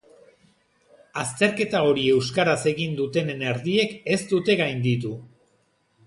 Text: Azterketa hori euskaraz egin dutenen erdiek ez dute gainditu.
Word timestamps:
Azterketa 1.23 1.81
hori 1.89 2.05
euskaraz 2.13 2.57
egin 2.71 2.95
dutenen 2.99 3.43
erdiek 3.51 3.93
ez 4.15 4.19
dute 4.33 4.57
gainditu. 4.63 5.13